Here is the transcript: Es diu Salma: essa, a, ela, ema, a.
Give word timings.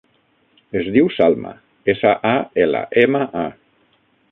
Es 0.79 0.89
diu 0.95 1.09
Salma: 1.17 1.51
essa, 1.95 2.15
a, 2.31 2.33
ela, 2.65 2.83
ema, 3.05 3.23
a. 3.45 3.47